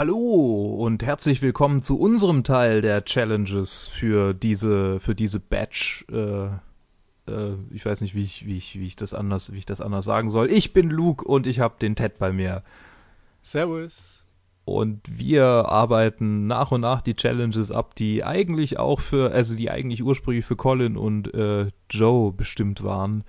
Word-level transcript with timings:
Hallo 0.00 0.76
und 0.78 1.02
herzlich 1.02 1.42
willkommen 1.42 1.82
zu 1.82 2.00
unserem 2.00 2.42
Teil 2.42 2.80
der 2.80 3.04
Challenges 3.04 3.86
für 3.86 4.32
diese 4.32 4.98
für 4.98 5.14
diese 5.14 5.40
Batch. 5.40 6.06
Äh, 6.10 6.46
äh, 7.30 7.56
ich 7.70 7.84
weiß 7.84 8.00
nicht, 8.00 8.14
wie 8.14 8.22
ich, 8.22 8.46
wie, 8.46 8.56
ich, 8.56 8.80
wie 8.80 8.86
ich 8.86 8.96
das 8.96 9.12
anders 9.12 9.52
wie 9.52 9.58
ich 9.58 9.66
das 9.66 9.82
anders 9.82 10.06
sagen 10.06 10.30
soll. 10.30 10.50
Ich 10.50 10.72
bin 10.72 10.88
Luke 10.88 11.22
und 11.22 11.46
ich 11.46 11.60
habe 11.60 11.74
den 11.82 11.96
Ted 11.96 12.18
bei 12.18 12.32
mir. 12.32 12.62
Servus. 13.42 14.24
Und 14.64 15.02
wir 15.06 15.44
arbeiten 15.44 16.46
nach 16.46 16.72
und 16.72 16.80
nach 16.80 17.02
die 17.02 17.14
Challenges 17.14 17.70
ab, 17.70 17.94
die 17.94 18.24
eigentlich 18.24 18.78
auch 18.78 19.00
für, 19.00 19.32
also 19.32 19.54
die 19.54 19.70
eigentlich 19.70 20.02
ursprünglich 20.02 20.46
für 20.46 20.56
Colin 20.56 20.96
und 20.96 21.34
äh, 21.34 21.66
Joe 21.90 22.32
bestimmt 22.32 22.82
waren. 22.82 23.22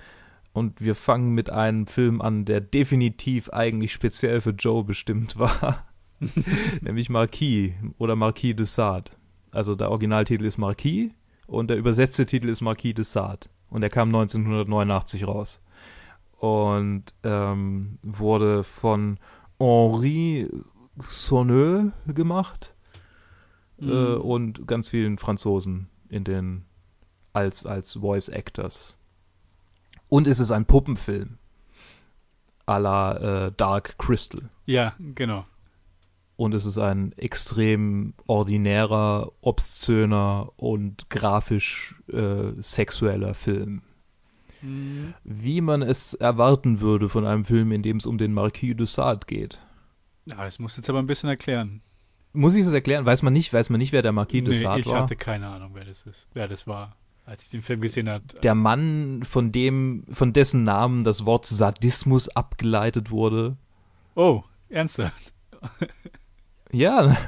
Und 0.54 0.80
wir 0.80 0.96
fangen 0.96 1.34
mit 1.34 1.50
einem 1.50 1.86
Film 1.86 2.22
an, 2.22 2.46
der 2.46 2.62
definitiv 2.62 3.50
eigentlich 3.50 3.92
speziell 3.92 4.40
für 4.40 4.52
Joe 4.52 4.86
bestimmt 4.86 5.38
war. 5.38 5.86
Nämlich 6.82 7.10
Marquis 7.10 7.74
oder 7.98 8.16
Marquis 8.16 8.56
de 8.56 8.66
Sade. 8.66 9.12
Also 9.52 9.76
der 9.76 9.90
Originaltitel 9.90 10.46
ist 10.46 10.58
Marquis 10.58 11.12
und 11.48 11.70
der 11.70 11.78
übersetzte 11.78 12.26
Titel 12.26 12.50
ist 12.50 12.62
Marquis 12.62 12.94
de 12.94 13.04
Sade. 13.04 13.50
Und 13.70 13.84
er 13.84 13.90
kam 13.90 14.10
1989 14.10 15.28
raus. 15.28 15.62
Und 16.38 17.06
ähm, 17.24 18.00
wurde 18.02 18.64
von 18.64 19.20
Henri 19.60 20.50
Sonneux 20.98 21.92
gemacht 22.08 22.74
mhm. 23.80 23.90
äh, 23.90 24.14
und 24.16 24.68
ganz 24.68 24.90
vielen 24.90 25.18
Franzosen 25.18 25.90
in 26.10 26.24
den 26.24 26.66
als 27.34 27.66
als 27.66 27.94
Voice 27.94 28.28
Actors. 28.28 28.98
Und 30.10 30.28
es 30.28 30.40
ist 30.40 30.52
ein 30.52 30.66
Puppenfilm 30.66 31.38
à 32.68 32.80
la 32.80 33.48
äh, 33.48 33.52
Dark 33.56 33.98
Crystal. 33.98 34.50
Ja, 34.66 34.94
genau. 35.00 35.46
Und 36.42 36.56
es 36.56 36.66
ist 36.66 36.80
ein 36.80 37.12
extrem 37.20 38.16
ordinärer, 38.26 39.32
obszöner 39.42 40.52
und 40.56 41.08
grafisch 41.12 41.94
äh, 42.12 42.54
sexueller 42.58 43.36
Film. 43.36 43.84
Mhm. 44.64 45.14
Wie 45.24 45.62
man 45.62 45.84
es 45.84 46.16
erwarten 46.16 46.82
würde 46.82 47.10
von 47.10 47.28
einem 47.28 47.46
Film, 47.46 47.72
in 47.72 47.84
dem 47.84 47.98
es 47.98 48.08
um 48.08 48.18
den 48.18 48.34
Marquis 48.34 48.76
de 48.76 48.88
Sade 48.88 49.28
geht. 49.28 49.60
Ja, 50.26 50.44
das 50.44 50.58
musst 50.58 50.78
du 50.78 50.82
jetzt 50.82 50.90
aber 50.90 50.98
ein 50.98 51.06
bisschen 51.06 51.30
erklären. 51.30 51.84
Muss 52.34 52.56
ich 52.56 52.66
es 52.66 52.74
erklären? 52.74 53.06
Weiß 53.06 53.22
man 53.22 53.34
nicht, 53.34 53.54
weiß 53.54 53.70
man 53.70 53.78
nicht, 53.78 53.92
wer 53.92 54.02
der 54.02 54.12
Marquis 54.12 54.44
de 54.44 54.56
Sade 54.56 54.84
war? 54.88 54.96
Ich 54.96 55.00
hatte 55.00 55.16
keine 55.16 55.48
Ahnung, 55.48 55.76
wer 55.76 55.86
das 55.86 56.08
ist, 56.08 56.28
wer 56.34 56.48
das 56.48 56.66
war, 56.66 56.96
als 57.24 57.44
ich 57.44 57.52
den 57.52 57.62
Film 57.62 57.82
gesehen 57.82 58.10
habe. 58.10 58.24
Der 58.42 58.56
Mann, 58.56 59.22
von 59.26 59.52
dem, 59.52 60.06
von 60.12 60.34
dessen 60.34 60.64
Namen 60.64 61.04
das 61.04 61.24
Wort 61.24 61.46
Sadismus 61.46 62.30
abgeleitet 62.30 63.12
wurde. 63.12 63.58
Oh, 64.16 64.42
ernsthaft? 64.70 65.34
ja. 66.72 67.18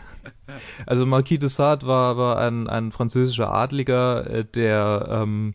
Also 0.86 1.06
Marquis 1.06 1.40
de 1.40 1.50
Sade 1.50 1.86
war, 1.86 2.16
war 2.16 2.38
ein, 2.38 2.68
ein 2.70 2.92
französischer 2.92 3.52
Adliger, 3.52 4.30
äh, 4.30 4.46
der 4.46 5.08
ähm, 5.10 5.54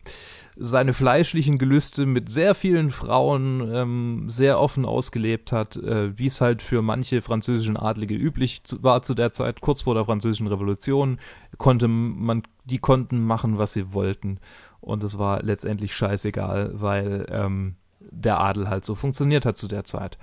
seine 0.61 0.91
fleischlichen 0.91 1.57
Gelüste 1.57 2.05
mit 2.05 2.27
sehr 2.29 2.53
vielen 2.53 2.91
Frauen 2.91 3.71
ähm, 3.73 4.25
sehr 4.27 4.59
offen 4.59 4.85
ausgelebt 4.85 5.53
hat, 5.53 5.77
äh, 5.77 6.17
wie 6.17 6.27
es 6.27 6.41
halt 6.41 6.61
für 6.61 6.81
manche 6.81 7.21
französischen 7.21 7.77
Adlige 7.77 8.15
üblich 8.15 8.63
zu, 8.65 8.83
war 8.83 9.01
zu 9.01 9.13
der 9.13 9.31
Zeit, 9.31 9.61
kurz 9.61 9.83
vor 9.83 9.95
der 9.95 10.05
französischen 10.05 10.47
Revolution, 10.47 11.17
konnte 11.57 11.87
man, 11.87 12.43
die 12.65 12.79
konnten 12.79 13.25
machen, 13.25 13.57
was 13.57 13.71
sie 13.73 13.93
wollten. 13.93 14.39
Und 14.81 15.03
es 15.03 15.17
war 15.17 15.41
letztendlich 15.43 15.95
scheißegal, 15.95 16.71
weil 16.73 17.25
ähm, 17.31 17.75
der 17.99 18.41
Adel 18.41 18.69
halt 18.69 18.83
so 18.83 18.95
funktioniert 18.95 19.45
hat 19.45 19.57
zu 19.57 19.67
der 19.67 19.85
Zeit. 19.85 20.17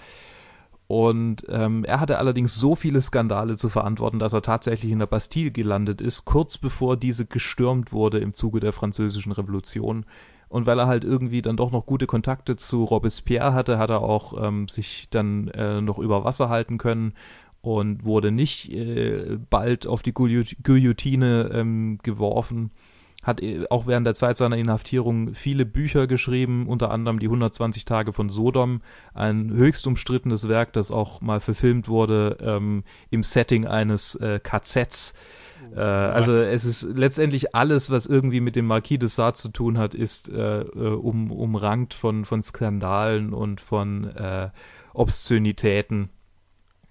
Und 0.89 1.45
ähm, 1.49 1.85
er 1.85 2.01
hatte 2.01 2.19
allerdings 2.19 2.55
so 2.55 2.77
viele 2.77 3.03
Skandale 3.03 3.57
zu 3.57 3.69
verantworten, 3.69 4.21
dass 4.21 4.33
er 4.33 4.43
tatsächlich 4.43 4.93
in 4.93 5.01
der 5.01 5.07
Bastille 5.07 5.51
gelandet 5.51 6.01
ist, 6.01 6.25
kurz 6.25 6.59
bevor 6.59 6.97
diese 6.97 7.27
gestürmt 7.27 7.93
wurde 7.93 8.19
im 8.19 8.35
Zuge 8.35 8.61
der 8.61 8.73
Französischen 8.73 9.33
Revolution. 9.33 10.07
Und 10.49 10.67
weil 10.67 10.79
er 10.79 10.87
halt 10.87 11.03
irgendwie 11.03 11.43
dann 11.43 11.57
doch 11.57 11.73
noch 11.73 11.87
gute 11.87 12.07
Kontakte 12.07 12.55
zu 12.55 12.85
Robespierre 12.85 13.53
hatte, 13.53 13.79
hat 13.79 13.91
er 13.91 14.03
auch 14.03 14.41
ähm, 14.41 14.69
sich 14.69 15.09
dann 15.11 15.49
äh, 15.49 15.81
noch 15.81 15.99
über 15.99 16.23
Wasser 16.23 16.49
halten 16.49 16.79
können 16.79 17.15
und 17.63 18.05
wurde 18.05 18.31
nicht 18.31 18.73
äh, 18.73 19.39
bald 19.51 19.89
auf 19.89 20.05
die 20.05 20.15
Guillotine 20.15 21.51
ähm, 21.53 21.99
geworfen 22.05 22.71
hat 23.27 23.43
äh, 23.43 23.65
auch 23.69 23.87
während 23.87 24.07
der 24.07 24.15
Zeit 24.15 24.37
seiner 24.37 24.57
Inhaftierung 24.57 25.35
viele 25.35 25.67
Bücher 25.67 26.07
geschrieben, 26.07 26.67
unter 26.69 26.91
anderem 26.91 27.19
die 27.19 27.27
120 27.27 27.85
Tage 27.85 28.13
von 28.13 28.29
Sodom, 28.29 28.81
ein 29.15 29.51
höchst 29.51 29.87
umstrittenes 29.87 30.49
Werk, 30.49 30.73
das 30.73 30.91
auch 30.91 31.21
mal 31.21 31.41
verfilmt 31.41 31.89
wurde 31.89 32.39
ähm, 32.41 32.85
im 33.11 33.23
Setting 33.23 33.67
eines 33.67 34.15
äh, 34.15 34.39
KZs. 34.39 35.15
Äh, 35.75 35.81
also 35.81 36.35
es 36.35 36.65
ist 36.65 36.83
letztendlich 36.83 37.55
alles, 37.55 37.91
was 37.91 38.07
irgendwie 38.07 38.41
mit 38.41 38.55
dem 38.55 38.67
Marquis 38.67 39.01
de 39.01 39.09
Sade 39.09 39.35
zu 39.35 39.49
tun 39.49 39.77
hat, 39.77 39.95
ist 39.95 40.29
äh, 40.29 40.61
äh, 40.61 40.95
um, 40.95 41.33
umrankt 41.33 41.95
von, 41.95 42.25
von 42.25 42.43
Skandalen 42.43 43.33
und 43.33 43.61
von 43.61 44.05
äh, 44.17 44.51
Obszönitäten. 44.95 46.11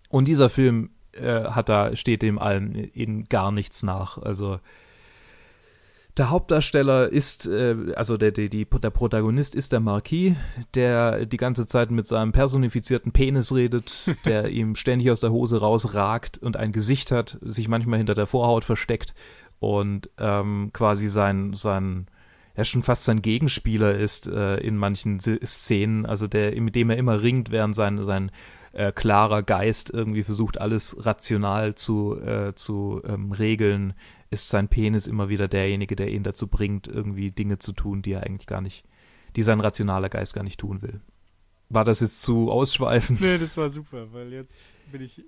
Und 0.10 0.28
dieser 0.28 0.50
Film 0.50 0.90
äh, 1.14 1.46
hat 1.46 1.70
da, 1.70 1.96
steht 1.96 2.22
dem 2.22 2.38
allen 2.40 2.76
in 2.76 3.26
gar 3.30 3.52
nichts 3.52 3.84
nach. 3.84 4.18
Also 4.18 4.60
der 6.18 6.30
Hauptdarsteller 6.30 7.10
ist, 7.10 7.46
äh, 7.46 7.76
also 7.96 8.18
der, 8.18 8.32
der, 8.32 8.48
die, 8.48 8.66
der 8.66 8.90
Protagonist 8.90 9.54
ist 9.54 9.72
der 9.72 9.82
Marquis, 9.82 10.36
der 10.74 11.26
die 11.26 11.38
ganze 11.38 11.68
Zeit 11.68 11.92
mit 11.92 12.08
seinem 12.08 12.32
personifizierten 12.32 13.12
Penis 13.12 13.54
redet, 13.54 14.06
der 14.26 14.50
ihm 14.52 14.76
ständig 14.76 15.12
aus 15.12 15.20
der 15.20 15.32
Hose 15.32 15.60
rausragt 15.60 16.38
und 16.38 16.58
ein 16.58 16.72
Gesicht 16.72 17.12
hat, 17.12 17.38
sich 17.42 17.68
manchmal 17.68 17.98
hinter 17.98 18.14
der 18.14 18.28
Vorhaut 18.28 18.64
versteckt 18.64 19.14
und 19.60 20.10
ähm, 20.18 20.70
quasi 20.72 21.10
sein, 21.10 21.54
sein, 21.54 22.08
ja 22.56 22.64
schon 22.64 22.84
fast 22.84 23.04
sein 23.04 23.22
Gegenspieler 23.22 23.98
ist 23.98 24.28
äh, 24.28 24.58
in 24.58 24.78
manchen 24.78 25.20
Szenen, 25.20 26.06
also 26.06 26.28
der, 26.28 26.60
mit 26.62 26.76
dem 26.76 26.90
er 26.90 26.98
immer 26.98 27.22
ringt, 27.22 27.52
während 27.52 27.76
sein, 27.76 28.02
sein 28.04 28.32
äh, 28.72 28.92
klarer 28.92 29.44
Geist 29.44 29.90
irgendwie 29.90 30.24
versucht, 30.24 30.62
alles 30.62 31.06
rational 31.06 31.76
zu, 31.76 32.18
äh, 32.22 32.54
zu 32.56 33.02
ähm, 33.06 33.32
regeln, 33.32 33.94
ist 34.36 34.50
sein 34.50 34.68
Penis 34.68 35.08
immer 35.08 35.30
wieder 35.30 35.48
derjenige, 35.48 35.96
der 35.96 36.12
ihn 36.12 36.24
dazu 36.24 36.48
bringt, 36.48 36.88
irgendwie 36.88 37.32
Dinge 37.32 37.58
zu 37.58 37.72
tun, 37.72 38.02
die 38.02 38.12
er 38.12 38.24
eigentlich 38.24 38.48
gar 38.48 38.62
nicht, 38.62 38.86
die 39.36 39.44
sein 39.44 39.62
rationaler 39.62 40.10
Geist 40.10 40.34
gar 40.34 40.44
nicht 40.44 40.60
tun 40.60 40.82
will. 40.82 41.02
War 41.70 41.86
das 41.86 42.02
jetzt 42.02 42.22
zu 42.22 42.52
ausschweifend? 42.52 43.22
Nee, 43.22 43.38
das 43.38 43.58
war 43.58 43.70
super, 43.70 44.12
weil 44.14 44.34
jetzt 44.34 44.78
bin 44.92 45.02
ich, 45.02 45.24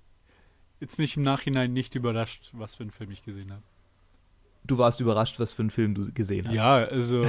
jetzt 0.80 0.98
bin 0.98 1.06
ich 1.06 1.18
im 1.18 1.24
Nachhinein 1.24 1.74
nicht 1.74 1.96
überrascht, 1.96 2.52
was 2.54 2.76
für 2.76 2.84
einen 2.84 2.92
Film 2.92 3.10
ich 3.12 3.24
gesehen 3.24 3.52
habe. 3.52 3.64
Du 4.66 4.78
warst 4.78 5.00
überrascht, 5.00 5.40
was 5.40 5.54
für 5.54 5.62
einen 5.62 5.72
Film 5.72 5.96
du 5.96 6.12
gesehen 6.12 6.48
hast. 6.48 6.56
Ja, 6.56 6.76
also 6.76 7.26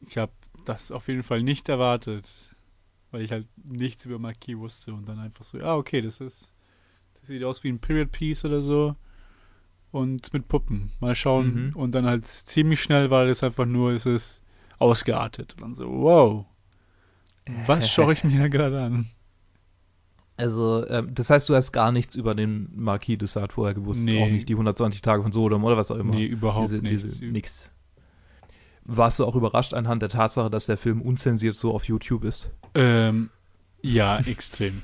ich 0.00 0.16
habe 0.16 0.32
das 0.64 0.92
auf 0.92 1.08
jeden 1.08 1.24
Fall 1.24 1.42
nicht 1.42 1.68
erwartet, 1.68 2.54
weil 3.10 3.22
ich 3.22 3.32
halt 3.32 3.48
nichts 3.56 4.04
über 4.04 4.20
Marquis 4.20 4.56
wusste 4.56 4.94
und 4.94 5.08
dann 5.08 5.18
einfach 5.18 5.44
so, 5.44 5.58
ja, 5.58 5.74
okay, 5.74 6.00
das 6.00 6.20
ist, 6.20 6.52
das 7.14 7.26
sieht 7.26 7.42
aus 7.42 7.64
wie 7.64 7.68
ein 7.70 7.80
Period 7.80 8.12
Piece 8.12 8.44
oder 8.44 8.62
so 8.62 8.94
und 9.90 10.32
mit 10.32 10.48
Puppen. 10.48 10.90
Mal 11.00 11.14
schauen. 11.14 11.68
Mhm. 11.68 11.76
Und 11.76 11.94
dann 11.94 12.06
halt 12.06 12.26
ziemlich 12.26 12.82
schnell 12.82 13.10
war 13.10 13.26
das 13.26 13.42
einfach 13.42 13.66
nur, 13.66 13.92
es 13.92 14.06
ist 14.06 14.42
ausgeartet. 14.78 15.54
Und 15.54 15.62
dann 15.62 15.74
so, 15.74 15.88
wow. 15.90 16.46
Was 17.66 17.90
schaue 17.90 18.12
ich 18.12 18.24
mir 18.24 18.48
gerade 18.50 18.80
an? 18.80 19.06
Also, 20.36 20.84
äh, 20.86 21.02
das 21.06 21.28
heißt, 21.28 21.48
du 21.48 21.54
hast 21.54 21.72
gar 21.72 21.92
nichts 21.92 22.14
über 22.14 22.34
den 22.34 22.70
Marquis 22.74 23.18
de 23.18 23.28
Sade 23.28 23.52
vorher 23.52 23.74
gewusst. 23.74 24.06
Nee. 24.06 24.22
Auch 24.22 24.30
nicht 24.30 24.48
die 24.48 24.54
120 24.54 25.02
Tage 25.02 25.22
von 25.22 25.32
Sodom 25.32 25.62
oder 25.64 25.76
was 25.76 25.90
auch 25.90 25.96
immer. 25.96 26.14
Nee, 26.14 26.24
überhaupt 26.24 26.70
diese, 26.70 26.78
nichts. 26.78 27.02
Diese, 27.02 27.26
nix. 27.26 27.72
Warst 28.84 29.18
du 29.18 29.26
auch 29.26 29.36
überrascht 29.36 29.74
anhand 29.74 30.00
der 30.00 30.08
Tatsache, 30.08 30.48
dass 30.50 30.66
der 30.66 30.78
Film 30.78 31.02
unzensiert 31.02 31.56
so 31.56 31.74
auf 31.74 31.84
YouTube 31.84 32.24
ist? 32.24 32.50
Ähm, 32.74 33.28
ja, 33.82 34.18
extrem. 34.20 34.82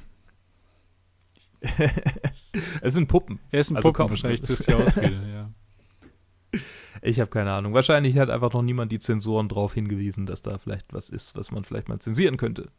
es 2.83 2.95
sind 2.95 3.09
Puppen. 3.09 3.39
Er 3.51 3.61
ist 3.61 3.71
ein 3.71 3.77
also 3.77 3.93
Puppen, 3.93 4.11
wahrscheinlich 4.11 4.41
das 4.41 4.51
ist 4.51 4.69
die 4.69 4.75
Ausrede, 4.75 5.31
ja. 5.33 6.61
Ich 7.03 7.21
habe 7.21 7.31
keine 7.31 7.53
Ahnung. 7.53 7.75
Wahrscheinlich 7.75 8.19
hat 8.19 8.31
einfach 8.31 8.53
noch 8.53 8.63
niemand 8.63 8.91
die 8.91 8.99
Zensoren 8.99 9.49
darauf 9.49 9.75
hingewiesen, 9.75 10.27
dass 10.27 10.43
da 10.43 10.59
vielleicht 10.59 10.93
was 10.93 11.11
ist, 11.11 11.37
was 11.37 11.51
man 11.51 11.65
vielleicht 11.65 11.89
mal 11.89 11.99
zensieren 11.99 12.37
könnte. 12.37 12.71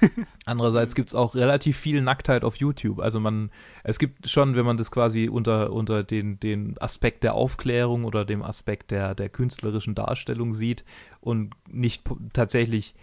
Andererseits 0.46 0.94
gibt 0.94 1.10
es 1.10 1.14
auch 1.14 1.34
relativ 1.34 1.76
viel 1.76 2.00
Nacktheit 2.00 2.44
auf 2.44 2.56
YouTube. 2.56 3.00
Also 3.00 3.20
man, 3.20 3.50
es 3.84 3.98
gibt 3.98 4.28
schon, 4.28 4.56
wenn 4.56 4.64
man 4.64 4.76
das 4.76 4.90
quasi 4.90 5.28
unter, 5.28 5.72
unter 5.72 6.02
den, 6.02 6.40
den 6.40 6.78
Aspekt 6.80 7.22
der 7.22 7.34
Aufklärung 7.34 8.04
oder 8.04 8.24
dem 8.24 8.42
Aspekt 8.42 8.90
der, 8.90 9.14
der 9.14 9.28
künstlerischen 9.28 9.94
Darstellung 9.94 10.54
sieht 10.54 10.84
und 11.20 11.54
nicht 11.68 12.02
tatsächlich 12.32 12.94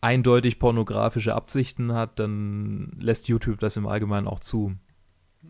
eindeutig 0.00 0.58
pornografische 0.58 1.34
Absichten 1.34 1.92
hat, 1.92 2.18
dann 2.18 2.92
lässt 2.98 3.28
YouTube 3.28 3.60
das 3.60 3.76
im 3.76 3.86
Allgemeinen 3.86 4.26
auch 4.26 4.40
zu. 4.40 4.74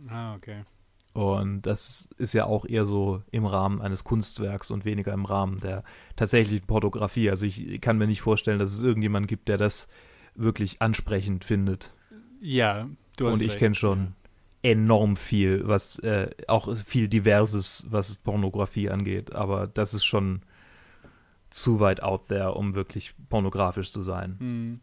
Ah, 0.09 0.35
okay. 0.35 0.65
Und 1.13 1.63
das 1.63 2.09
ist 2.19 2.35
ja 2.35 2.45
auch 2.45 2.65
eher 2.65 2.85
so 2.85 3.23
im 3.33 3.45
Rahmen 3.45 3.81
eines 3.81 4.05
Kunstwerks 4.05 4.71
und 4.71 4.85
weniger 4.85 5.13
im 5.13 5.25
Rahmen 5.25 5.59
der 5.59 5.83
tatsächlichen 6.15 6.67
Pornografie. 6.67 7.31
Also 7.31 7.47
ich 7.47 7.81
kann 7.81 7.99
mir 7.99 8.07
nicht 8.07 8.21
vorstellen, 8.21 8.61
dass 8.61 8.73
es 8.73 8.83
irgendjemand 8.83 9.27
gibt, 9.27 9.49
der 9.49 9.57
das 9.57 9.89
wirklich 10.37 10.81
ansprechend 10.81 11.45
findet. 11.45 11.93
Ja, 12.41 12.89
du 13.17 13.27
hast 13.27 13.35
Und 13.35 13.43
ich 13.43 13.57
kenne 13.57 13.75
schon, 13.75 14.15
enorm 14.63 15.17
viel, 15.17 15.67
was 15.67 15.99
äh, 16.01 16.31
auch 16.47 16.77
viel 16.77 17.09
Diverses, 17.09 17.87
was 17.91 18.19
Pornografie 18.19 18.91
angeht. 18.91 19.35
Aber 19.35 19.67
das 19.67 19.95
ist 19.95 20.05
schon 20.05 20.43
zu 21.51 21.81
weit 21.81 22.03
out 22.03 22.29
there, 22.29 22.55
um 22.55 22.75
wirklich 22.75 23.15
pornografisch 23.29 23.91
zu 23.93 24.03
sein. 24.03 24.37
Mhm. 24.39 24.81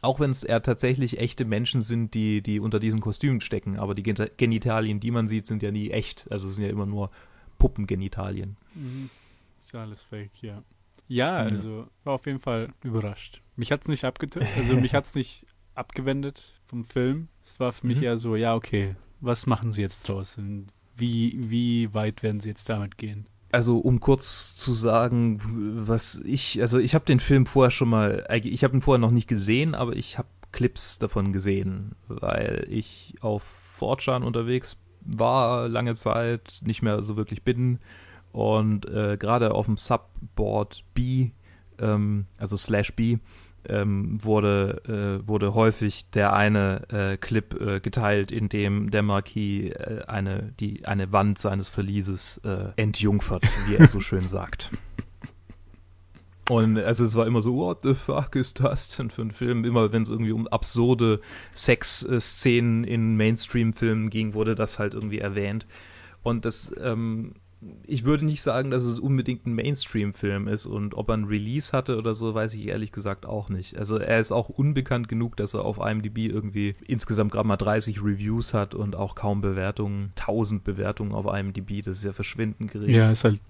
Auch 0.00 0.20
wenn 0.20 0.30
es 0.30 0.44
eher 0.44 0.62
tatsächlich 0.62 1.18
echte 1.18 1.44
Menschen 1.46 1.80
sind, 1.80 2.12
die, 2.12 2.42
die 2.42 2.60
unter 2.60 2.78
diesen 2.78 3.00
Kostümen 3.00 3.40
stecken. 3.40 3.78
Aber 3.78 3.94
die 3.94 4.02
Gen- 4.02 4.28
Genitalien, 4.36 5.00
die 5.00 5.10
man 5.10 5.28
sieht, 5.28 5.46
sind 5.46 5.62
ja 5.62 5.70
nie 5.70 5.90
echt. 5.90 6.30
Also 6.30 6.48
es 6.48 6.56
sind 6.56 6.64
ja 6.64 6.70
immer 6.70 6.84
nur 6.86 7.10
Puppengenitalien. 7.58 8.56
Mhm. 8.74 9.08
Ist 9.58 9.72
ja 9.72 9.80
alles 9.82 10.02
fake, 10.02 10.42
ja. 10.42 10.62
Ja, 11.08 11.36
also 11.36 11.86
war 12.02 12.14
auf 12.14 12.26
jeden 12.26 12.40
Fall 12.40 12.72
überrascht. 12.82 13.40
Mich 13.56 13.72
hat's 13.72 13.88
nicht 13.88 14.04
abgetönt, 14.04 14.46
also 14.56 14.74
mich 14.76 14.94
hat's 14.94 15.14
nicht 15.14 15.46
abgewendet 15.74 16.54
vom 16.66 16.84
Film. 16.84 17.28
Es 17.42 17.58
war 17.60 17.72
für 17.72 17.86
mich 17.86 17.98
Mhm. 17.98 18.04
eher 18.04 18.16
so, 18.18 18.36
ja, 18.36 18.54
okay, 18.54 18.96
was 19.20 19.46
machen 19.46 19.70
sie 19.72 19.82
jetzt 19.82 20.08
draus? 20.08 20.36
Und 20.38 20.68
wie, 20.96 21.50
wie 21.50 21.92
weit 21.94 22.22
werden 22.22 22.40
sie 22.40 22.48
jetzt 22.50 22.68
damit 22.68 22.96
gehen? 22.98 23.26
Also 23.54 23.78
um 23.78 24.00
kurz 24.00 24.56
zu 24.56 24.74
sagen, 24.74 25.38
was 25.86 26.20
ich, 26.24 26.60
also 26.60 26.80
ich 26.80 26.96
habe 26.96 27.04
den 27.04 27.20
Film 27.20 27.46
vorher 27.46 27.70
schon 27.70 27.88
mal, 27.88 28.26
ich 28.42 28.64
habe 28.64 28.76
ihn 28.76 28.80
vorher 28.80 28.98
noch 28.98 29.12
nicht 29.12 29.28
gesehen, 29.28 29.76
aber 29.76 29.94
ich 29.94 30.18
habe 30.18 30.26
Clips 30.50 30.98
davon 30.98 31.32
gesehen, 31.32 31.94
weil 32.08 32.66
ich 32.68 33.14
auf 33.20 33.44
4chan 33.78 34.24
unterwegs 34.24 34.76
war 35.02 35.68
lange 35.68 35.94
Zeit, 35.94 36.62
nicht 36.64 36.82
mehr 36.82 37.00
so 37.02 37.16
wirklich 37.16 37.44
bin. 37.44 37.78
Und 38.32 38.86
äh, 38.86 39.16
gerade 39.20 39.54
auf 39.54 39.66
dem 39.66 39.76
Subboard 39.76 40.82
B, 40.92 41.30
ähm, 41.78 42.26
also 42.38 42.56
slash 42.56 42.92
B, 42.94 43.18
ähm, 43.68 44.22
wurde, 44.22 45.20
äh, 45.22 45.28
wurde 45.28 45.54
häufig 45.54 46.10
der 46.10 46.32
eine 46.32 46.88
äh, 46.90 47.16
Clip 47.16 47.60
äh, 47.60 47.80
geteilt, 47.80 48.32
in 48.32 48.48
dem 48.48 48.90
der 48.90 49.02
Marquis 49.02 49.72
äh, 49.72 50.02
eine, 50.06 50.52
die, 50.60 50.84
eine 50.86 51.12
Wand 51.12 51.38
seines 51.38 51.68
Verlieses 51.68 52.38
äh, 52.44 52.72
entjungfert, 52.76 53.44
wie 53.66 53.76
er 53.76 53.88
so 53.88 54.00
schön 54.00 54.26
sagt. 54.26 54.70
Und 56.50 56.76
also 56.76 57.04
es 57.04 57.14
war 57.14 57.26
immer 57.26 57.40
so, 57.40 57.56
what 57.56 57.82
the 57.82 57.94
fuck 57.94 58.36
ist 58.36 58.60
das 58.60 58.88
denn 58.88 59.10
für 59.10 59.22
ein 59.22 59.30
Film? 59.30 59.64
Immer 59.64 59.92
wenn 59.92 60.02
es 60.02 60.10
irgendwie 60.10 60.32
um 60.32 60.46
absurde 60.46 61.20
Sexszenen 61.54 62.84
in 62.84 63.16
Mainstream-Filmen 63.16 64.10
ging, 64.10 64.34
wurde 64.34 64.54
das 64.54 64.78
halt 64.78 64.92
irgendwie 64.92 65.20
erwähnt. 65.20 65.66
Und 66.22 66.44
das, 66.44 66.74
ähm, 66.82 67.34
ich 67.86 68.04
würde 68.04 68.24
nicht 68.24 68.42
sagen, 68.42 68.70
dass 68.70 68.84
es 68.84 68.98
unbedingt 68.98 69.46
ein 69.46 69.54
Mainstream-Film 69.54 70.48
ist 70.48 70.66
und 70.66 70.94
ob 70.94 71.08
er 71.08 71.16
ein 71.16 71.24
Release 71.24 71.72
hatte 71.72 71.96
oder 71.96 72.14
so, 72.14 72.34
weiß 72.34 72.54
ich 72.54 72.66
ehrlich 72.66 72.92
gesagt 72.92 73.26
auch 73.26 73.48
nicht. 73.48 73.78
Also 73.78 73.98
er 73.98 74.20
ist 74.20 74.32
auch 74.32 74.48
unbekannt 74.48 75.08
genug, 75.08 75.36
dass 75.36 75.54
er 75.54 75.64
auf 75.64 75.78
IMDb 75.78 76.18
irgendwie 76.30 76.74
insgesamt 76.86 77.32
gerade 77.32 77.48
mal 77.48 77.56
30 77.56 78.02
Reviews 78.02 78.54
hat 78.54 78.74
und 78.74 78.96
auch 78.96 79.14
kaum 79.14 79.40
Bewertungen, 79.40 80.12
1000 80.18 80.64
Bewertungen 80.64 81.12
auf 81.12 81.26
IMDb, 81.26 81.82
das 81.82 81.98
ist 81.98 82.04
ja 82.04 82.12
verschwindend 82.12 82.70
gering. 82.70 82.90
Ja, 82.90 83.10
ist 83.10 83.24
halt 83.24 83.40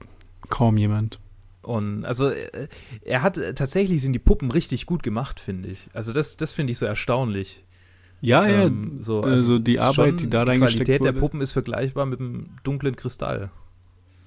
kaum 0.49 0.77
jemand. 0.77 1.19
Und 1.63 2.05
also 2.05 2.29
äh, 2.29 2.69
er 3.03 3.23
hat 3.23 3.39
äh, 3.39 3.55
tatsächlich 3.55 4.03
sind 4.03 4.13
die 4.13 4.19
Puppen 4.19 4.51
richtig 4.51 4.87
gut 4.87 5.03
gemacht, 5.03 5.41
finde 5.41 5.71
ich. 5.71 5.89
Also 5.93 6.13
das, 6.13 6.37
das 6.37 6.53
finde 6.53 6.73
ich 6.73 6.79
so 6.79 6.87
erstaunlich. 6.87 7.65
Ja, 8.21 8.47
ja, 8.47 8.65
Ähm, 8.67 8.97
so, 9.01 9.21
also 9.21 9.59
die 9.59 9.75
das 9.75 9.83
ist 9.83 9.99
Arbeit, 9.99 10.21
die 10.21 10.31
da 10.31 10.45
reingesteckt 10.45 10.87
Qualität 10.87 11.01
wurde. 11.01 11.13
der 11.13 11.21
Puppen 11.21 11.41
ist 11.41 11.53
vergleichbar 11.53 12.07
mit 12.07 12.21
dem 12.21 12.51
dunklen 12.63 12.97
Kristall. 12.97 13.51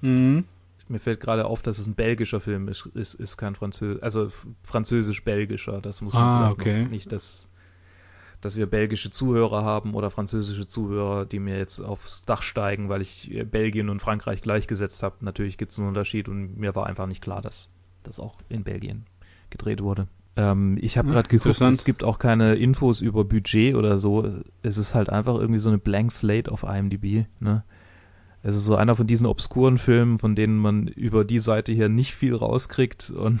Mhm. 0.00 0.44
Mir 0.88 1.00
fällt 1.00 1.20
gerade 1.20 1.44
auf, 1.46 1.60
dass 1.62 1.78
es 1.78 1.86
ein 1.86 1.94
belgischer 1.94 2.40
Film 2.40 2.66
ist, 2.68 2.86
ist, 2.94 3.14
ist 3.14 3.36
kein 3.36 3.54
Französisch, 3.54 4.02
also 4.02 4.28
französisch-belgischer. 4.62 5.82
Das 5.82 6.00
muss 6.00 6.16
man 6.18 6.28
Ah, 6.28 6.28
vielleicht 6.30 6.56
okay. 6.58 6.88
nicht, 6.88 7.12
dass, 7.12 7.48
dass 8.40 8.56
wir 8.56 8.66
belgische 8.66 9.10
Zuhörer 9.10 9.64
haben 9.64 9.94
oder 9.94 10.10
französische 10.10 10.66
Zuhörer, 10.66 11.26
die 11.26 11.40
mir 11.40 11.58
jetzt 11.58 11.80
aufs 11.80 12.24
Dach 12.24 12.42
steigen, 12.42 12.88
weil 12.88 13.02
ich 13.02 13.30
äh, 13.32 13.44
Belgien 13.44 13.88
und 13.90 14.00
Frankreich 14.00 14.42
gleichgesetzt 14.42 15.02
habe. 15.02 15.16
Natürlich 15.24 15.58
gibt 15.58 15.72
es 15.72 15.78
einen 15.78 15.88
Unterschied 15.88 16.28
und 16.28 16.56
mir 16.56 16.74
war 16.74 16.86
einfach 16.86 17.06
nicht 17.06 17.22
klar, 17.22 17.42
dass 17.42 17.70
das 18.02 18.20
auch 18.20 18.38
in 18.48 18.64
Belgien 18.64 19.04
gedreht 19.50 19.82
wurde. 19.82 20.08
Ähm, 20.36 20.78
ich 20.80 20.96
habe 20.96 21.08
Hm, 21.08 21.12
gerade 21.12 21.28
geguckt, 21.28 21.66
es 21.66 21.84
gibt 21.84 22.04
auch 22.04 22.18
keine 22.18 22.54
Infos 22.54 23.00
über 23.00 23.24
Budget 23.24 23.74
oder 23.74 23.98
so. 23.98 24.42
Es 24.62 24.76
ist 24.76 24.94
halt 24.94 25.10
einfach 25.10 25.34
irgendwie 25.34 25.58
so 25.60 25.68
eine 25.68 25.78
Blank 25.78 26.12
Slate 26.12 26.50
auf 26.52 26.62
IMDb. 26.62 27.26
Ne? 27.40 27.64
Es 28.48 28.56
ist 28.56 28.64
so 28.64 28.76
einer 28.76 28.94
von 28.94 29.06
diesen 29.06 29.26
obskuren 29.26 29.76
Filmen, 29.76 30.16
von 30.16 30.34
denen 30.34 30.56
man 30.56 30.88
über 30.88 31.24
die 31.24 31.38
Seite 31.38 31.70
hier 31.72 31.90
nicht 31.90 32.14
viel 32.14 32.34
rauskriegt 32.34 33.10
und 33.10 33.40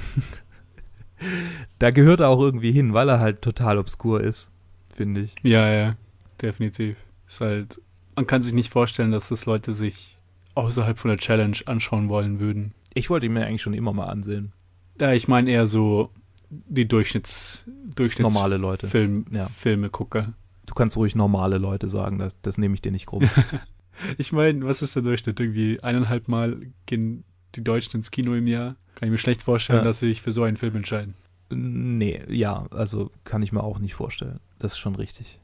da 1.78 1.90
gehört 1.90 2.20
er 2.20 2.28
auch 2.28 2.40
irgendwie 2.40 2.72
hin, 2.72 2.92
weil 2.92 3.08
er 3.08 3.18
halt 3.18 3.40
total 3.40 3.78
obskur 3.78 4.20
ist, 4.20 4.50
finde 4.92 5.22
ich. 5.22 5.34
Ja, 5.42 5.72
ja, 5.72 5.96
definitiv. 6.42 6.98
Ist 7.26 7.40
halt, 7.40 7.80
man 8.16 8.26
kann 8.26 8.42
sich 8.42 8.52
nicht 8.52 8.70
vorstellen, 8.70 9.10
dass 9.10 9.28
das 9.28 9.46
Leute 9.46 9.72
sich 9.72 10.18
außerhalb 10.54 10.98
von 10.98 11.08
der 11.08 11.18
Challenge 11.18 11.56
anschauen 11.64 12.08
wollen 12.10 12.38
würden. 12.38 12.74
Ich 12.92 13.08
wollte 13.08 13.26
ihn 13.26 13.32
mir 13.32 13.46
eigentlich 13.46 13.62
schon 13.62 13.74
immer 13.74 13.92
mal 13.94 14.06
ansehen. 14.08 14.52
Ja, 15.00 15.12
ich 15.12 15.26
meine 15.26 15.50
eher 15.50 15.66
so 15.66 16.10
die 16.50 16.86
Durchschnitts, 16.86 17.64
Durchschnitts 17.94 18.34
Normale 18.34 18.56
Leute. 18.58 18.88
Film, 18.88 19.24
Ja. 19.30 19.46
Filme 19.46 19.88
gucke. 19.88 20.34
Du 20.66 20.74
kannst 20.74 20.96
ruhig 20.98 21.14
normale 21.14 21.56
Leute 21.56 21.88
sagen, 21.88 22.18
das, 22.18 22.38
das 22.42 22.58
nehme 22.58 22.74
ich 22.74 22.82
dir 22.82 22.92
nicht 22.92 23.06
krumm. 23.06 23.28
Ich 24.16 24.32
meine, 24.32 24.64
was 24.64 24.82
ist 24.82 24.94
der 24.96 25.02
Durchschnitt? 25.02 25.38
Irgendwie 25.40 25.80
eineinhalb 25.82 26.28
Mal 26.28 26.58
gehen 26.86 27.24
die 27.54 27.64
Deutschen 27.64 27.96
ins 27.98 28.10
Kino 28.10 28.34
im 28.34 28.46
Jahr. 28.46 28.76
Kann 28.94 29.06
ich 29.08 29.10
mir 29.12 29.18
schlecht 29.18 29.42
vorstellen, 29.42 29.78
Ja. 29.80 29.84
dass 29.84 30.00
sie 30.00 30.08
sich 30.08 30.22
für 30.22 30.32
so 30.32 30.42
einen 30.42 30.56
Film 30.56 30.76
entscheiden. 30.76 31.14
nee, 31.50 32.20
ja, 32.28 32.66
also 32.70 33.10
kann 33.24 33.42
ich 33.42 33.52
mir 33.52 33.62
auch 33.62 33.78
nicht 33.78 33.94
vorstellen. 33.94 34.40
Das 34.58 34.72
ist 34.72 34.78
schon 34.78 34.96
richtig. 34.96 35.40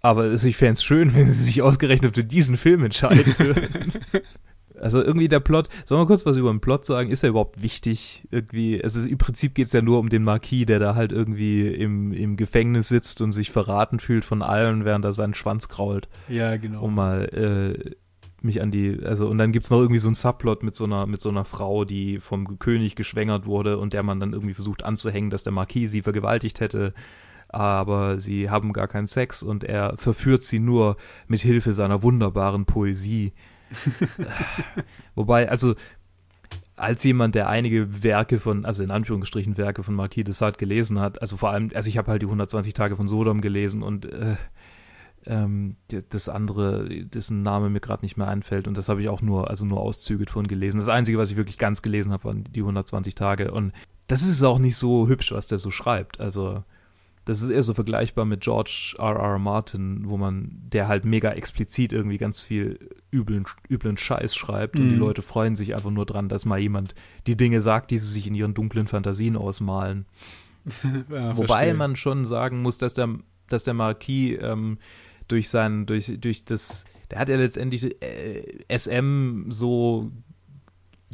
Aber 0.00 0.32
ich 0.32 0.56
fände 0.56 0.74
es 0.74 0.84
schön, 0.84 1.14
wenn 1.14 1.26
sie 1.26 1.44
sich 1.44 1.62
ausgerechnet 1.62 2.14
für 2.16 2.24
diesen 2.24 2.56
Film 2.56 2.84
entscheiden 2.84 3.34
würden. 3.38 3.92
Also 4.80 5.02
irgendwie 5.02 5.28
der 5.28 5.40
Plot, 5.40 5.68
sollen 5.84 6.00
wir 6.00 6.06
kurz 6.06 6.26
was 6.26 6.36
über 6.36 6.50
den 6.50 6.60
Plot 6.60 6.84
sagen? 6.84 7.10
Ist 7.10 7.22
er 7.22 7.30
überhaupt 7.30 7.62
wichtig? 7.62 8.26
Irgendwie, 8.30 8.82
also 8.82 9.06
im 9.06 9.18
Prinzip 9.18 9.54
geht 9.54 9.66
es 9.66 9.72
ja 9.72 9.82
nur 9.82 9.98
um 9.98 10.08
den 10.08 10.22
Marquis, 10.22 10.66
der 10.66 10.78
da 10.78 10.94
halt 10.94 11.12
irgendwie 11.12 11.68
im, 11.68 12.12
im 12.12 12.36
Gefängnis 12.36 12.88
sitzt 12.88 13.20
und 13.20 13.32
sich 13.32 13.50
verraten 13.50 13.98
fühlt 14.00 14.24
von 14.24 14.42
allen, 14.42 14.84
während 14.84 15.04
er 15.04 15.12
seinen 15.12 15.34
Schwanz 15.34 15.68
krault. 15.68 16.08
Ja, 16.28 16.56
genau. 16.56 16.82
um 16.82 16.94
mal 16.94 17.24
äh, 17.24 17.94
mich 18.42 18.62
an 18.62 18.70
die, 18.70 19.00
also 19.04 19.28
und 19.28 19.38
dann 19.38 19.52
gibt's 19.52 19.70
noch 19.70 19.80
irgendwie 19.80 19.98
so 19.98 20.08
einen 20.08 20.14
Subplot 20.14 20.62
mit 20.62 20.74
so 20.74 20.84
einer, 20.84 21.06
mit 21.06 21.20
so 21.20 21.28
einer 21.28 21.44
Frau, 21.44 21.84
die 21.84 22.18
vom 22.20 22.58
König 22.58 22.96
geschwängert 22.96 23.46
wurde 23.46 23.78
und 23.78 23.92
der 23.92 24.02
man 24.02 24.20
dann 24.20 24.32
irgendwie 24.32 24.54
versucht 24.54 24.84
anzuhängen, 24.84 25.30
dass 25.30 25.44
der 25.44 25.52
Marquis 25.52 25.90
sie 25.90 26.02
vergewaltigt 26.02 26.60
hätte, 26.60 26.94
aber 27.48 28.18
sie 28.20 28.50
haben 28.50 28.72
gar 28.72 28.88
keinen 28.88 29.06
Sex 29.06 29.42
und 29.42 29.64
er 29.64 29.96
verführt 29.96 30.42
sie 30.42 30.58
nur 30.58 30.96
mit 31.28 31.40
Hilfe 31.40 31.72
seiner 31.72 32.02
wunderbaren 32.02 32.66
Poesie. 32.66 33.32
Wobei, 35.14 35.48
also 35.48 35.74
als 36.76 37.02
jemand, 37.04 37.34
der 37.34 37.48
einige 37.48 38.02
Werke 38.02 38.38
von, 38.38 38.64
also 38.64 38.82
in 38.82 38.90
Anführungsstrichen 38.90 39.56
Werke 39.56 39.82
von 39.82 39.94
Marquis 39.94 40.24
de 40.24 40.34
Sade 40.34 40.58
gelesen 40.58 41.00
hat, 41.00 41.20
also 41.22 41.36
vor 41.36 41.50
allem, 41.50 41.70
also 41.74 41.88
ich 41.88 41.98
habe 41.98 42.10
halt 42.10 42.22
die 42.22 42.26
120 42.26 42.74
Tage 42.74 42.96
von 42.96 43.08
Sodom 43.08 43.40
gelesen 43.40 43.82
und 43.82 44.04
äh, 44.04 44.36
ähm, 45.26 45.76
das 45.88 46.28
andere, 46.28 46.88
dessen 46.88 47.42
Name 47.42 47.70
mir 47.70 47.80
gerade 47.80 48.04
nicht 48.04 48.16
mehr 48.16 48.28
einfällt 48.28 48.68
und 48.68 48.76
das 48.76 48.88
habe 48.88 49.00
ich 49.00 49.08
auch 49.08 49.22
nur, 49.22 49.48
also 49.48 49.64
nur 49.64 49.80
Auszüge 49.80 50.26
von 50.28 50.46
gelesen. 50.46 50.78
Das 50.78 50.88
Einzige, 50.88 51.18
was 51.18 51.30
ich 51.30 51.36
wirklich 51.36 51.58
ganz 51.58 51.82
gelesen 51.82 52.12
habe, 52.12 52.24
waren 52.24 52.44
die 52.44 52.60
120 52.60 53.14
Tage 53.14 53.50
und 53.50 53.72
das 54.06 54.22
ist 54.22 54.42
auch 54.42 54.58
nicht 54.58 54.76
so 54.76 55.08
hübsch, 55.08 55.32
was 55.32 55.46
der 55.46 55.58
so 55.58 55.70
schreibt. 55.70 56.20
Also 56.20 56.62
das 57.26 57.42
ist 57.42 57.50
eher 57.50 57.62
so 57.64 57.74
vergleichbar 57.74 58.24
mit 58.24 58.40
George 58.40 58.94
R. 58.98 59.16
R. 59.16 59.38
Martin, 59.38 60.08
wo 60.08 60.16
man, 60.16 60.62
der 60.62 60.86
halt 60.86 61.04
mega 61.04 61.32
explizit 61.32 61.92
irgendwie 61.92 62.18
ganz 62.18 62.40
viel 62.40 62.78
üblen, 63.12 63.44
üblen 63.68 63.96
Scheiß 63.96 64.34
schreibt 64.34 64.76
und 64.76 64.88
die 64.88 64.94
Mhm. 64.94 65.00
Leute 65.00 65.22
freuen 65.22 65.56
sich 65.56 65.74
einfach 65.74 65.90
nur 65.90 66.06
dran, 66.06 66.28
dass 66.28 66.44
mal 66.44 66.60
jemand 66.60 66.94
die 67.26 67.36
Dinge 67.36 67.60
sagt, 67.60 67.90
die 67.90 67.98
sie 67.98 68.10
sich 68.12 68.28
in 68.28 68.34
ihren 68.36 68.54
dunklen 68.54 68.86
Fantasien 68.86 69.36
ausmalen. 69.36 70.06
ja, 71.10 71.36
Wobei 71.36 71.46
verstehe. 71.46 71.74
man 71.74 71.96
schon 71.96 72.24
sagen 72.24 72.62
muss, 72.62 72.78
dass 72.78 72.94
der, 72.94 73.08
dass 73.48 73.64
der 73.64 73.74
Marquis 73.74 74.38
ähm, 74.40 74.78
durch 75.26 75.48
sein, 75.48 75.84
durch, 75.86 76.12
durch 76.20 76.44
das, 76.44 76.84
der 77.10 77.18
hat 77.18 77.28
ja 77.28 77.36
letztendlich 77.36 78.00
äh, 78.02 78.64
SM 78.72 79.50
so 79.50 80.12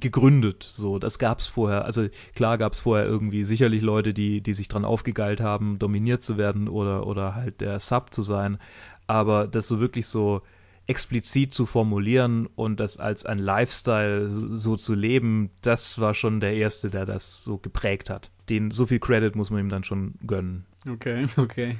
gegründet, 0.00 0.62
so, 0.62 0.98
das 0.98 1.18
gab's 1.18 1.46
vorher, 1.46 1.84
also 1.84 2.08
klar 2.34 2.58
gab's 2.58 2.80
vorher 2.80 3.06
irgendwie 3.06 3.44
sicherlich 3.44 3.82
Leute, 3.82 4.14
die, 4.14 4.40
die 4.40 4.54
sich 4.54 4.68
dran 4.68 4.84
aufgegeilt 4.84 5.40
haben, 5.40 5.78
dominiert 5.78 6.22
zu 6.22 6.38
werden 6.38 6.68
oder, 6.68 7.06
oder 7.06 7.34
halt 7.34 7.60
der 7.60 7.78
Sub 7.78 8.12
zu 8.12 8.22
sein, 8.22 8.58
aber 9.06 9.46
das 9.46 9.68
so 9.68 9.80
wirklich 9.80 10.06
so 10.06 10.42
explizit 10.86 11.54
zu 11.54 11.64
formulieren 11.66 12.46
und 12.46 12.80
das 12.80 12.98
als 12.98 13.24
ein 13.24 13.38
Lifestyle 13.38 14.28
so- 14.56 14.76
zu 14.76 14.94
leben, 14.94 15.50
das 15.60 16.00
war 16.00 16.14
schon 16.14 16.40
der 16.40 16.54
Erste, 16.54 16.90
der 16.90 17.06
das 17.06 17.44
so 17.44 17.58
geprägt 17.58 18.10
hat. 18.10 18.30
Den, 18.48 18.70
so 18.70 18.86
viel 18.86 18.98
Credit 18.98 19.36
muss 19.36 19.50
man 19.50 19.60
ihm 19.60 19.68
dann 19.68 19.84
schon 19.84 20.14
gönnen. 20.26 20.66
Okay, 20.88 21.26
okay. 21.36 21.78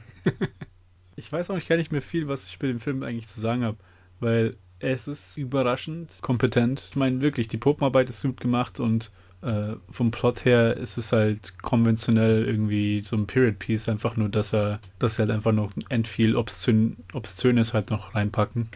ich 1.16 1.32
weiß 1.32 1.50
auch 1.50 1.56
nicht 1.56 1.68
gar 1.68 1.76
nicht 1.76 1.90
mehr 1.92 2.02
viel, 2.02 2.28
was 2.28 2.46
ich 2.46 2.58
bei 2.58 2.68
dem 2.68 2.78
Film 2.78 3.02
eigentlich 3.02 3.26
zu 3.26 3.40
sagen 3.40 3.64
habe, 3.64 3.78
weil 4.20 4.56
es 4.82 5.08
ist 5.08 5.36
überraschend 5.36 6.18
kompetent. 6.20 6.84
Ich 6.90 6.96
meine, 6.96 7.22
wirklich, 7.22 7.48
die 7.48 7.56
Puppenarbeit 7.56 8.08
ist 8.08 8.22
gut 8.22 8.40
gemacht 8.40 8.80
und 8.80 9.10
äh, 9.42 9.74
vom 9.90 10.10
Plot 10.10 10.44
her 10.44 10.76
ist 10.76 10.98
es 10.98 11.12
halt 11.12 11.58
konventionell 11.62 12.44
irgendwie 12.44 13.02
so 13.04 13.16
ein 13.16 13.26
Period 13.26 13.58
Piece, 13.58 13.88
einfach 13.88 14.16
nur, 14.16 14.28
dass 14.28 14.52
er, 14.52 14.80
dass 14.98 15.16
sie 15.16 15.22
halt 15.22 15.30
einfach 15.30 15.52
noch 15.52 15.72
end 15.88 16.08
viel 16.08 16.36
Obszön, 16.36 16.96
Obszönes 17.12 17.74
halt 17.74 17.90
noch 17.90 18.14
reinpacken. 18.14 18.68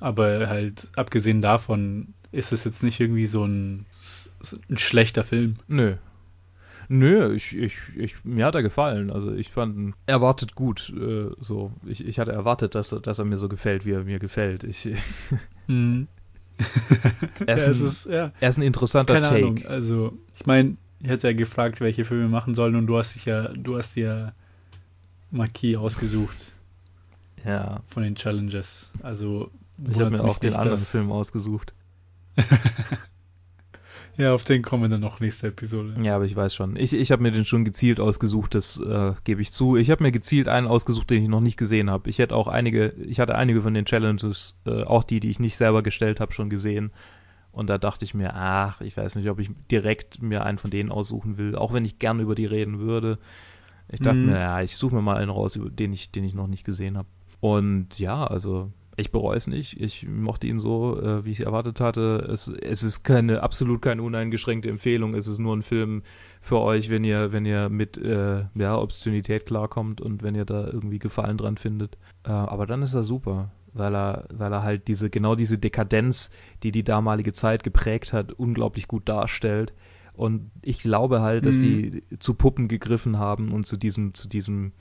Aber 0.00 0.48
halt, 0.48 0.88
abgesehen 0.96 1.40
davon, 1.40 2.14
ist 2.32 2.52
es 2.52 2.64
jetzt 2.64 2.82
nicht 2.82 2.98
irgendwie 2.98 3.26
so 3.26 3.44
ein, 3.44 3.86
ein 4.68 4.78
schlechter 4.78 5.22
Film. 5.22 5.56
Nö. 5.68 5.96
Nö, 6.94 7.32
ich, 7.32 7.56
ich, 7.56 7.78
ich, 7.96 8.22
mir 8.22 8.44
hat 8.44 8.54
er 8.54 8.62
gefallen. 8.62 9.10
Also 9.10 9.32
ich 9.32 9.48
fand 9.48 9.78
ihn 9.78 9.94
erwartet 10.04 10.54
gut. 10.54 10.92
Äh, 10.94 11.30
so. 11.40 11.72
Ich, 11.86 12.06
ich 12.06 12.18
hatte 12.18 12.32
erwartet, 12.32 12.74
dass, 12.74 12.90
dass 12.90 13.18
er 13.18 13.24
mir 13.24 13.38
so 13.38 13.48
gefällt, 13.48 13.86
wie 13.86 13.92
er 13.92 14.04
mir 14.04 14.18
gefällt. 14.18 14.62
Ich, 14.62 14.90
mhm. 15.68 16.06
er, 17.46 17.56
ist 17.56 17.66
Ja, 17.66 17.72
ein, 17.72 17.86
ist, 17.86 18.06
ja, 18.06 18.32
er 18.38 18.48
ist 18.50 18.58
ein 18.58 18.62
interessanter 18.62 19.14
keine 19.14 19.26
Take. 19.26 19.38
Ahnung. 19.38 19.66
Also, 19.66 20.18
ich 20.34 20.44
meine, 20.44 20.76
ich 21.00 21.08
hätte 21.08 21.28
ja 21.28 21.32
gefragt, 21.32 21.80
welche 21.80 22.04
Filme 22.04 22.24
wir 22.24 22.28
machen 22.28 22.54
sollen 22.54 22.76
und 22.76 22.86
du 22.86 22.98
hast 22.98 23.14
dich 23.14 23.24
ja, 23.24 23.48
du 23.48 23.78
hast 23.78 23.96
dir 23.96 24.34
Marquis 25.30 25.76
ausgesucht 25.76 26.52
Ja, 27.42 27.80
von 27.88 28.02
den 28.02 28.16
Challenges. 28.16 28.90
Also, 29.02 29.50
ich 29.90 29.98
habe 29.98 30.10
mir 30.10 30.22
auch 30.24 30.36
den 30.36 30.54
anderen 30.54 30.80
Film 30.80 31.10
ausgesucht. 31.10 31.72
Ja, 34.18 34.32
auf 34.32 34.44
den 34.44 34.62
kommen 34.62 34.82
wir 34.82 34.88
dann 34.90 35.00
noch 35.00 35.20
nächste 35.20 35.48
Episode. 35.48 35.94
Ja, 36.02 36.16
aber 36.16 36.26
ich 36.26 36.36
weiß 36.36 36.54
schon. 36.54 36.76
Ich, 36.76 36.92
ich 36.92 37.10
habe 37.10 37.22
mir 37.22 37.30
den 37.32 37.44
schon 37.46 37.64
gezielt 37.64 37.98
ausgesucht, 37.98 38.54
das 38.54 38.76
äh, 38.78 39.12
gebe 39.24 39.40
ich 39.40 39.52
zu. 39.52 39.76
Ich 39.76 39.90
habe 39.90 40.02
mir 40.02 40.12
gezielt 40.12 40.48
einen 40.48 40.66
ausgesucht, 40.66 41.08
den 41.10 41.22
ich 41.22 41.28
noch 41.28 41.40
nicht 41.40 41.56
gesehen 41.56 41.90
habe. 41.90 42.10
Ich 42.10 42.18
hätte 42.18 42.36
auch 42.36 42.46
einige, 42.46 42.88
ich 42.90 43.20
hatte 43.20 43.34
einige 43.36 43.62
von 43.62 43.72
den 43.72 43.86
Challenges, 43.86 44.58
äh, 44.66 44.82
auch 44.82 45.02
die, 45.04 45.18
die 45.20 45.30
ich 45.30 45.40
nicht 45.40 45.56
selber 45.56 45.82
gestellt 45.82 46.20
habe, 46.20 46.32
schon 46.32 46.50
gesehen. 46.50 46.92
Und 47.52 47.68
da 47.68 47.78
dachte 47.78 48.04
ich 48.04 48.12
mir, 48.14 48.34
ach, 48.34 48.80
ich 48.80 48.96
weiß 48.96 49.16
nicht, 49.16 49.28
ob 49.30 49.38
ich 49.38 49.50
direkt 49.70 50.22
mir 50.22 50.44
einen 50.44 50.58
von 50.58 50.70
denen 50.70 50.90
aussuchen 50.90 51.36
will, 51.38 51.56
auch 51.56 51.72
wenn 51.72 51.84
ich 51.84 51.98
gern 51.98 52.20
über 52.20 52.34
die 52.34 52.46
reden 52.46 52.78
würde. 52.80 53.18
Ich 53.90 54.00
dachte 54.00 54.18
Mhm. 54.18 54.26
mir, 54.26 54.38
ja, 54.38 54.62
ich 54.62 54.76
suche 54.76 54.94
mir 54.94 55.02
mal 55.02 55.16
einen 55.16 55.30
raus, 55.30 55.58
den 55.62 55.92
ich, 55.92 56.10
den 56.12 56.24
ich 56.24 56.34
noch 56.34 56.46
nicht 56.46 56.64
gesehen 56.64 56.96
habe. 56.96 57.08
Und 57.40 57.98
ja, 57.98 58.26
also 58.26 58.70
ich 58.96 59.10
bereue 59.10 59.36
es 59.36 59.46
nicht. 59.46 59.80
Ich 59.80 60.06
mochte 60.06 60.46
ihn 60.46 60.58
so, 60.58 61.00
äh, 61.00 61.24
wie 61.24 61.30
ich 61.30 61.44
erwartet 61.46 61.80
hatte. 61.80 62.28
Es, 62.30 62.48
es 62.48 62.82
ist 62.82 63.02
keine, 63.04 63.42
absolut 63.42 63.80
keine 63.80 64.02
uneingeschränkte 64.02 64.68
Empfehlung. 64.68 65.14
Es 65.14 65.26
ist 65.26 65.38
nur 65.38 65.56
ein 65.56 65.62
Film 65.62 66.02
für 66.40 66.58
euch, 66.60 66.90
wenn 66.90 67.02
ihr, 67.04 67.32
wenn 67.32 67.46
ihr 67.46 67.68
mit 67.70 67.96
äh, 67.96 68.44
ja, 68.54 68.76
Obszönität 68.78 69.46
klarkommt 69.46 70.00
und 70.00 70.22
wenn 70.22 70.34
ihr 70.34 70.44
da 70.44 70.66
irgendwie 70.66 70.98
Gefallen 70.98 71.38
dran 71.38 71.56
findet. 71.56 71.96
Äh, 72.24 72.30
aber 72.32 72.66
dann 72.66 72.82
ist 72.82 72.92
er 72.94 73.02
super, 73.02 73.52
weil 73.72 73.94
er, 73.94 74.26
weil 74.32 74.52
er 74.52 74.62
halt 74.62 74.88
diese, 74.88 75.08
genau 75.08 75.36
diese 75.36 75.56
Dekadenz, 75.56 76.30
die 76.62 76.70
die 76.72 76.84
damalige 76.84 77.32
Zeit 77.32 77.64
geprägt 77.64 78.12
hat, 78.12 78.32
unglaublich 78.32 78.88
gut 78.88 79.08
darstellt. 79.08 79.72
Und 80.14 80.50
ich 80.60 80.82
glaube 80.82 81.22
halt, 81.22 81.46
dass 81.46 81.56
Mhm. 81.56 81.62
die 81.62 82.18
zu 82.18 82.34
Puppen 82.34 82.68
gegriffen 82.68 83.18
haben 83.18 83.50
und 83.50 83.66
zu 83.66 83.78
diesem, 83.78 84.12
zu 84.12 84.28
diesem 84.28 84.72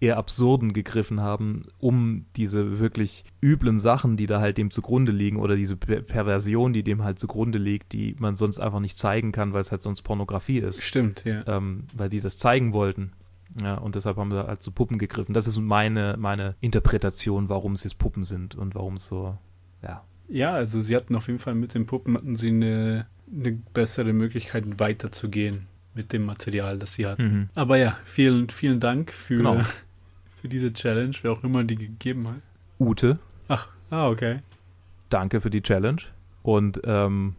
eher 0.00 0.16
absurden 0.16 0.72
gegriffen 0.72 1.20
haben, 1.20 1.66
um 1.80 2.26
diese 2.36 2.78
wirklich 2.78 3.24
üblen 3.42 3.78
Sachen, 3.78 4.16
die 4.16 4.26
da 4.26 4.40
halt 4.40 4.56
dem 4.58 4.70
zugrunde 4.70 5.12
liegen 5.12 5.38
oder 5.38 5.56
diese 5.56 5.76
Per- 5.76 6.02
Perversion, 6.02 6.72
die 6.72 6.82
dem 6.82 7.02
halt 7.02 7.18
zugrunde 7.18 7.58
liegt, 7.58 7.92
die 7.92 8.14
man 8.18 8.34
sonst 8.36 8.60
einfach 8.60 8.80
nicht 8.80 8.96
zeigen 8.98 9.32
kann, 9.32 9.52
weil 9.52 9.60
es 9.60 9.70
halt 9.72 9.82
sonst 9.82 10.02
Pornografie 10.02 10.58
ist, 10.58 10.82
Stimmt, 10.84 11.24
ja. 11.24 11.42
ähm, 11.46 11.84
weil 11.96 12.08
die 12.08 12.20
das 12.20 12.38
zeigen 12.38 12.72
wollten. 12.72 13.12
Ja, 13.62 13.74
und 13.76 13.94
deshalb 13.94 14.18
haben 14.18 14.30
sie 14.30 14.46
halt 14.46 14.62
zu 14.62 14.70
Puppen 14.72 14.98
gegriffen. 14.98 15.32
Das 15.32 15.46
ist 15.48 15.58
meine, 15.58 16.16
meine 16.18 16.54
Interpretation, 16.60 17.48
warum 17.48 17.72
es 17.72 17.82
jetzt 17.82 17.98
Puppen 17.98 18.22
sind 18.22 18.54
und 18.54 18.74
warum 18.74 18.94
es 18.94 19.06
so, 19.06 19.36
ja. 19.82 20.04
Ja, 20.28 20.52
also 20.52 20.80
sie 20.82 20.94
hatten 20.94 21.16
auf 21.16 21.26
jeden 21.28 21.38
Fall 21.38 21.54
mit 21.54 21.72
den 21.74 21.86
Puppen 21.86 22.14
hatten 22.14 22.36
sie 22.36 22.48
eine, 22.50 23.06
eine 23.34 23.52
bessere 23.72 24.12
Möglichkeit 24.12 24.78
weiterzugehen 24.78 25.66
mit 25.94 26.12
dem 26.12 26.26
Material, 26.26 26.78
das 26.78 26.94
sie 26.94 27.06
hatten. 27.06 27.22
Mhm. 27.22 27.48
Aber 27.54 27.78
ja, 27.78 27.96
vielen, 28.04 28.50
vielen 28.50 28.78
Dank 28.80 29.10
für, 29.12 29.38
Genau. 29.38 29.62
Für 30.40 30.48
diese 30.48 30.72
Challenge, 30.72 31.14
wer 31.22 31.32
auch 31.32 31.42
immer 31.44 31.64
die 31.64 31.76
gegeben 31.76 32.28
hat. 32.28 32.40
Ute, 32.78 33.18
Ach, 33.48 33.68
ah, 33.90 34.08
okay. 34.08 34.40
danke 35.10 35.40
für 35.40 35.50
die 35.50 35.62
Challenge. 35.62 36.02
Und 36.42 36.80
ähm, 36.84 37.34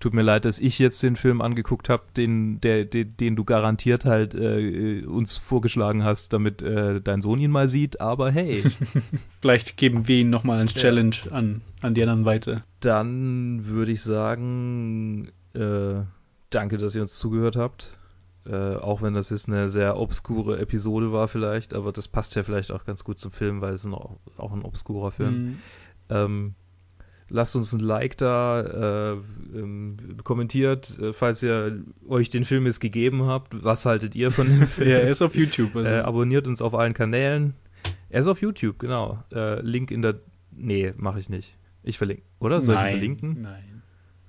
tut 0.00 0.14
mir 0.14 0.22
leid, 0.22 0.44
dass 0.44 0.60
ich 0.60 0.78
jetzt 0.78 1.02
den 1.02 1.16
Film 1.16 1.40
angeguckt 1.40 1.88
habe, 1.88 2.04
den, 2.16 2.60
der, 2.60 2.84
den, 2.84 3.16
den 3.16 3.34
du 3.36 3.44
garantiert 3.44 4.04
halt 4.04 4.34
äh, 4.34 5.04
uns 5.04 5.36
vorgeschlagen 5.36 6.04
hast, 6.04 6.32
damit 6.32 6.62
äh, 6.62 7.00
dein 7.00 7.20
Sohn 7.20 7.40
ihn 7.40 7.50
mal 7.50 7.66
sieht. 7.68 8.00
Aber 8.00 8.30
hey, 8.30 8.62
Vielleicht 9.40 9.76
geben 9.76 10.06
wir 10.06 10.18
ihn 10.18 10.30
nochmal 10.30 10.60
als 10.60 10.74
Ja. 10.74 10.82
Challenge 10.82 11.16
an, 11.30 11.62
an 11.80 11.94
die 11.94 12.02
anderen 12.02 12.24
weiter. 12.24 12.62
dann 12.80 13.66
würde 13.66 13.90
ich 13.92 14.02
sagen, 14.02 15.28
äh, 15.54 16.02
danke, 16.50 16.78
dass 16.78 16.94
ihr 16.94 17.02
uns 17.02 17.18
zugehört 17.18 17.56
habt. 17.56 17.98
Äh, 18.48 18.76
auch 18.76 19.02
wenn 19.02 19.14
das 19.14 19.30
jetzt 19.30 19.48
eine 19.48 19.68
sehr 19.68 19.98
obskure 19.98 20.58
Episode 20.58 21.12
war 21.12 21.28
vielleicht, 21.28 21.74
aber 21.74 21.92
das 21.92 22.08
passt 22.08 22.34
ja 22.34 22.42
vielleicht 22.42 22.70
auch 22.70 22.84
ganz 22.84 23.04
gut 23.04 23.18
zum 23.18 23.30
Film, 23.30 23.60
weil 23.60 23.74
es 23.74 23.84
ein, 23.84 23.92
auch 23.92 24.52
ein 24.52 24.62
obskurer 24.62 25.10
Film. 25.10 25.34
Mhm. 25.34 25.58
Ähm, 26.08 26.54
lasst 27.28 27.56
uns 27.56 27.72
ein 27.72 27.80
Like 27.80 28.16
da, 28.16 28.60
äh, 28.60 29.16
ähm, 29.54 29.96
kommentiert, 30.24 30.98
äh, 30.98 31.12
falls 31.12 31.42
ihr 31.42 31.82
euch 32.08 32.30
den 32.30 32.44
Film 32.44 32.64
jetzt 32.64 32.80
gegeben 32.80 33.26
habt. 33.26 33.62
Was 33.62 33.84
haltet 33.84 34.14
ihr 34.14 34.30
von 34.30 34.48
dem 34.48 34.66
Film? 34.66 34.88
Ja, 34.88 34.98
er 34.98 35.08
ist 35.08 35.20
auf 35.20 35.34
YouTube. 35.34 35.76
Also. 35.76 35.90
äh, 35.90 35.98
abonniert 35.98 36.46
uns 36.46 36.62
auf 36.62 36.74
allen 36.74 36.94
Kanälen. 36.94 37.54
Er 38.08 38.20
ist 38.20 38.28
auf 38.28 38.40
YouTube, 38.40 38.78
genau. 38.78 39.22
Äh, 39.32 39.60
Link 39.60 39.90
in 39.90 40.02
der. 40.02 40.20
Nee, 40.50 40.94
mache 40.96 41.20
ich 41.20 41.28
nicht. 41.28 41.58
Ich 41.82 41.98
verlinke. 41.98 42.22
Oder? 42.40 42.60
Soll 42.60 42.74
Nein, 42.76 42.86
ich 42.86 42.92
verlinken? 42.92 43.42
Nein. 43.42 43.77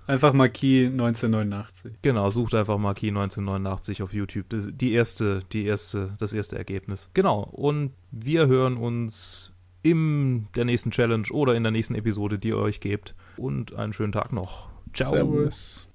Einfach 0.09 0.33
Marquis 0.33 0.87
1989. 0.87 1.99
Genau, 2.01 2.31
sucht 2.31 2.55
einfach 2.55 2.79
Marquis 2.79 3.09
1989 3.09 4.01
auf 4.01 4.11
YouTube. 4.11 4.49
Das, 4.49 4.67
die 4.71 4.93
erste, 4.93 5.41
die 5.51 5.65
erste, 5.65 6.15
das 6.17 6.33
erste 6.33 6.57
Ergebnis. 6.57 7.11
Genau. 7.13 7.41
Und 7.43 7.93
wir 8.09 8.47
hören 8.47 8.77
uns 8.77 9.51
in 9.83 10.47
der 10.55 10.65
nächsten 10.65 10.89
Challenge 10.89 11.27
oder 11.29 11.53
in 11.53 11.61
der 11.61 11.71
nächsten 11.71 11.93
Episode, 11.93 12.39
die 12.39 12.47
ihr 12.47 12.57
euch 12.57 12.79
gebt. 12.79 13.13
Und 13.37 13.75
einen 13.75 13.93
schönen 13.93 14.11
Tag 14.11 14.33
noch. 14.33 14.69
Ciao. 14.95 15.11
Servus. 15.11 15.88